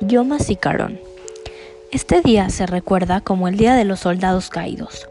Yom 0.00 0.32
HaZikaron. 0.32 1.00
Este 1.90 2.20
día 2.20 2.50
se 2.50 2.66
recuerda 2.66 3.20
como 3.20 3.48
el 3.48 3.56
Día 3.56 3.74
de 3.74 3.84
los 3.84 4.00
Soldados 4.00 4.48
Caídos. 4.48 5.08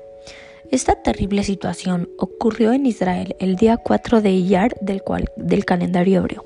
Esta 0.72 0.96
terrible 0.96 1.44
situación 1.44 2.10
ocurrió 2.18 2.72
en 2.72 2.86
Israel 2.86 3.36
el 3.40 3.58
día 3.58 3.78
4 3.78 4.22
de 4.22 4.32
Iyar 4.32 4.76
del, 4.80 5.02
del 5.36 5.66
calendario 5.66 6.20
hebreo. 6.20 6.46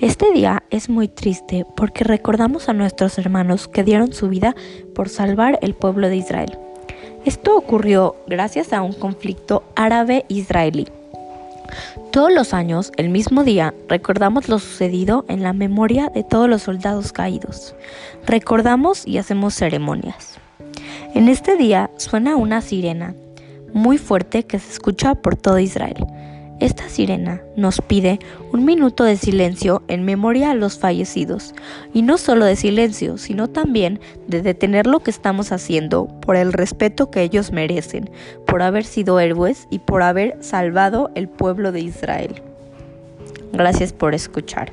Este 0.00 0.32
día 0.32 0.62
es 0.70 0.88
muy 0.88 1.08
triste 1.08 1.66
porque 1.76 2.04
recordamos 2.04 2.68
a 2.68 2.72
nuestros 2.72 3.18
hermanos 3.18 3.68
que 3.68 3.84
dieron 3.84 4.12
su 4.12 4.28
vida 4.28 4.54
por 4.94 5.10
salvar 5.10 5.58
el 5.60 5.74
pueblo 5.74 6.08
de 6.08 6.16
Israel. 6.16 6.58
Esto 7.26 7.56
ocurrió 7.56 8.16
gracias 8.26 8.72
a 8.72 8.80
un 8.80 8.94
conflicto 8.94 9.62
árabe-israelí. 9.76 10.86
Todos 12.10 12.32
los 12.32 12.54
años, 12.54 12.92
el 12.96 13.10
mismo 13.10 13.44
día, 13.44 13.74
recordamos 13.88 14.48
lo 14.48 14.58
sucedido 14.58 15.24
en 15.28 15.42
la 15.42 15.52
memoria 15.52 16.08
de 16.08 16.24
todos 16.24 16.48
los 16.48 16.62
soldados 16.62 17.12
caídos. 17.12 17.74
Recordamos 18.26 19.06
y 19.06 19.18
hacemos 19.18 19.54
ceremonias. 19.54 20.38
En 21.14 21.28
este 21.28 21.56
día 21.56 21.90
suena 21.96 22.36
una 22.36 22.60
sirena 22.60 23.14
muy 23.72 23.98
fuerte 23.98 24.44
que 24.44 24.58
se 24.58 24.72
escucha 24.72 25.14
por 25.14 25.36
todo 25.36 25.58
Israel. 25.58 26.06
Esta 26.60 26.88
sirena 26.88 27.40
nos 27.54 27.80
pide 27.80 28.18
un 28.52 28.64
minuto 28.64 29.04
de 29.04 29.16
silencio 29.16 29.82
en 29.86 30.04
memoria 30.04 30.50
a 30.50 30.54
los 30.54 30.76
fallecidos, 30.76 31.54
y 31.94 32.02
no 32.02 32.18
solo 32.18 32.46
de 32.46 32.56
silencio, 32.56 33.16
sino 33.16 33.48
también 33.48 34.00
de 34.26 34.42
detener 34.42 34.88
lo 34.88 34.98
que 34.98 35.12
estamos 35.12 35.52
haciendo 35.52 36.08
por 36.20 36.34
el 36.34 36.52
respeto 36.52 37.12
que 37.12 37.22
ellos 37.22 37.52
merecen, 37.52 38.10
por 38.44 38.62
haber 38.62 38.84
sido 38.84 39.20
héroes 39.20 39.68
y 39.70 39.78
por 39.78 40.02
haber 40.02 40.36
salvado 40.40 41.10
el 41.14 41.28
pueblo 41.28 41.70
de 41.70 41.80
Israel. 41.80 42.42
Gracias 43.52 43.92
por 43.92 44.14
escuchar. 44.14 44.72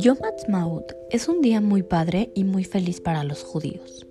Yom 0.00 0.16
Ha'atzmaut 0.22 0.94
es 1.10 1.28
un 1.28 1.42
día 1.42 1.60
muy 1.60 1.82
padre 1.82 2.30
y 2.34 2.44
muy 2.44 2.64
feliz 2.64 3.02
para 3.02 3.22
los 3.22 3.42
judíos. 3.42 4.06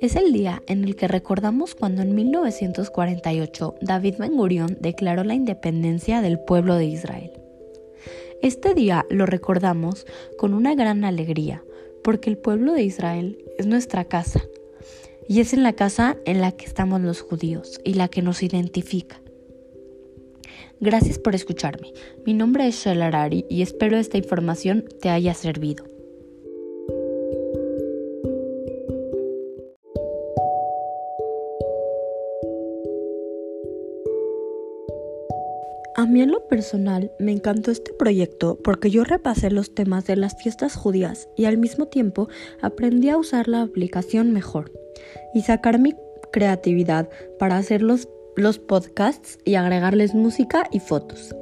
Es 0.00 0.14
el 0.14 0.32
día 0.32 0.62
en 0.68 0.84
el 0.84 0.94
que 0.94 1.08
recordamos 1.08 1.74
cuando 1.74 2.02
en 2.02 2.14
1948 2.14 3.74
David 3.80 4.14
Ben 4.20 4.36
Gurion 4.36 4.76
declaró 4.78 5.24
la 5.24 5.34
independencia 5.34 6.22
del 6.22 6.38
pueblo 6.38 6.76
de 6.76 6.84
Israel. 6.84 7.32
Este 8.42 8.74
día 8.74 9.06
lo 9.10 9.26
recordamos 9.26 10.06
con 10.38 10.54
una 10.54 10.76
gran 10.76 11.04
alegría, 11.04 11.64
porque 12.04 12.30
el 12.30 12.38
pueblo 12.38 12.72
de 12.72 12.84
Israel 12.84 13.44
es 13.58 13.66
nuestra 13.66 14.04
casa, 14.04 14.40
y 15.28 15.40
es 15.40 15.52
en 15.52 15.64
la 15.64 15.72
casa 15.72 16.16
en 16.26 16.40
la 16.40 16.52
que 16.52 16.66
estamos 16.66 17.00
los 17.00 17.22
judíos 17.22 17.80
y 17.82 17.94
la 17.94 18.06
que 18.06 18.22
nos 18.22 18.44
identifica. 18.44 19.23
Gracias 20.80 21.18
por 21.18 21.34
escucharme. 21.34 21.92
Mi 22.26 22.34
nombre 22.34 22.66
es 22.66 22.76
Shell 22.76 23.02
Arari 23.02 23.44
y 23.48 23.62
espero 23.62 23.96
esta 23.96 24.18
información 24.18 24.84
te 25.00 25.08
haya 25.08 25.34
servido. 25.34 25.84
A 35.96 36.06
mí 36.06 36.20
en 36.22 36.32
lo 36.32 36.46
personal 36.48 37.12
me 37.20 37.30
encantó 37.30 37.70
este 37.70 37.92
proyecto 37.92 38.58
porque 38.62 38.90
yo 38.90 39.04
repasé 39.04 39.50
los 39.50 39.74
temas 39.74 40.04
de 40.06 40.16
las 40.16 40.36
fiestas 40.36 40.74
judías 40.74 41.28
y 41.36 41.44
al 41.44 41.56
mismo 41.56 41.86
tiempo 41.86 42.28
aprendí 42.60 43.10
a 43.10 43.16
usar 43.16 43.46
la 43.46 43.62
aplicación 43.62 44.32
mejor 44.32 44.72
y 45.34 45.42
sacar 45.42 45.78
mi 45.78 45.94
creatividad 46.32 47.08
para 47.38 47.56
hacerlos 47.58 48.08
los 48.36 48.58
podcasts 48.58 49.38
y 49.44 49.54
agregarles 49.54 50.14
música 50.14 50.64
y 50.70 50.80
fotos. 50.80 51.34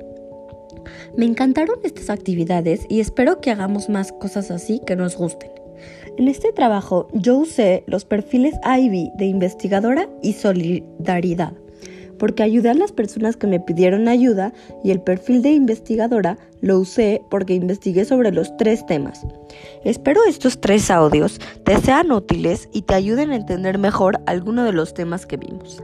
Me 1.17 1.27
encantaron 1.27 1.77
estas 1.84 2.11
actividades 2.11 2.87
y 2.89 3.00
espero 3.00 3.41
que 3.41 3.50
hagamos 3.50 3.89
más 3.89 4.12
cosas 4.12 4.50
así 4.50 4.81
que 4.87 4.97
nos 4.97 5.17
gusten. 5.17 5.50
En 6.19 6.28
este 6.28 6.53
trabajo 6.53 7.09
yo 7.12 7.39
usé 7.39 7.84
los 7.87 8.05
perfiles 8.05 8.55
Ivy 8.65 9.11
de 9.17 9.27
investigadora 9.27 10.09
y 10.22 10.34
solidaridad, 10.34 11.55
porque 12.19 12.43
ayudé 12.43 12.71
a 12.71 12.75
las 12.75 12.93
personas 12.93 13.37
que 13.37 13.47
me 13.47 13.61
pidieron 13.61 14.09
ayuda 14.09 14.53
y 14.84 14.91
el 14.91 15.00
perfil 15.00 15.43
de 15.43 15.53
investigadora 15.53 16.38
lo 16.61 16.78
usé 16.78 17.22
porque 17.31 17.55
investigué 17.55 18.05
sobre 18.05 18.31
los 18.31 18.56
tres 18.56 18.84
temas. 18.87 19.27
Espero 19.84 20.21
estos 20.28 20.61
tres 20.61 20.91
audios 20.91 21.41
te 21.65 21.78
sean 21.78 22.12
útiles 22.12 22.69
y 22.72 22.83
te 22.83 22.94
ayuden 22.94 23.31
a 23.31 23.37
entender 23.37 23.78
mejor 23.78 24.21
alguno 24.27 24.65
de 24.65 24.72
los 24.72 24.94
temas 24.94 25.27
que 25.27 25.38
vimos. 25.38 25.83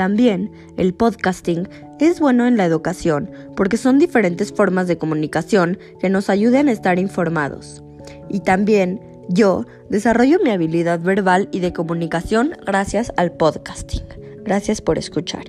También 0.00 0.50
el 0.78 0.94
podcasting 0.94 1.68
es 1.98 2.20
bueno 2.20 2.46
en 2.46 2.56
la 2.56 2.64
educación 2.64 3.30
porque 3.54 3.76
son 3.76 3.98
diferentes 3.98 4.50
formas 4.50 4.88
de 4.88 4.96
comunicación 4.96 5.78
que 6.00 6.08
nos 6.08 6.30
ayudan 6.30 6.68
a 6.68 6.72
estar 6.72 6.98
informados. 6.98 7.84
Y 8.30 8.40
también 8.40 8.98
yo 9.28 9.66
desarrollo 9.90 10.38
mi 10.42 10.52
habilidad 10.52 11.00
verbal 11.00 11.50
y 11.52 11.60
de 11.60 11.74
comunicación 11.74 12.52
gracias 12.64 13.12
al 13.18 13.32
podcasting. 13.32 14.06
Gracias 14.42 14.80
por 14.80 14.96
escuchar. 14.96 15.44